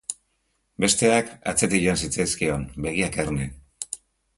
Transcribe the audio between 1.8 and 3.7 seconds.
joan zitzaizkion, begiak erne.